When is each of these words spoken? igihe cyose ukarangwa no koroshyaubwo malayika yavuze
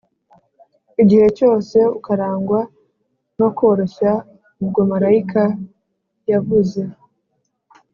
igihe 1.01 1.27
cyose 1.37 1.77
ukarangwa 1.97 2.59
no 3.39 3.47
koroshyaubwo 3.57 4.79
malayika 4.91 5.43
yavuze 6.31 6.81